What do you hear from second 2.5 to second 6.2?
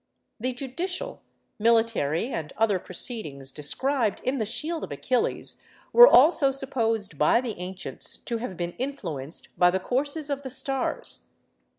other proceedings described in the 'Shield of Achilles' were